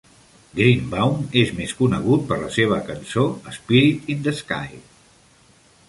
Greenbaum 0.59 1.19
és 1.41 1.51
més 1.59 1.75
conegut 1.83 2.25
per 2.31 2.39
la 2.45 2.49
seva 2.57 2.81
cançó 2.91 3.29
"Spirit 3.61 4.13
in 4.15 4.29
the 4.29 4.35
Sky". 4.41 4.85